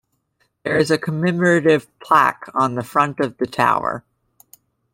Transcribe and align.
There 0.63 0.77
is 0.79 0.89
a 0.89 0.97
commemorative 0.97 1.85
plaque 1.99 2.49
on 2.55 2.73
the 2.73 2.81
front 2.83 3.19
of 3.19 3.37
the 3.37 3.45
tower. 3.45 4.03